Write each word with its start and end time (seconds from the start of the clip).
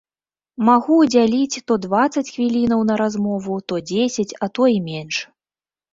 Магу 0.67 0.95
ўдзяліць 1.01 1.61
то 1.71 1.77
дваццаць 1.83 2.25
хвілінаў 2.33 2.79
на 2.93 2.95
размову, 3.05 3.61
то 3.73 3.83
дзесяць, 3.93 4.29
а 4.45 4.51
то 4.57 4.63
і 4.79 4.85
менш. 4.89 5.15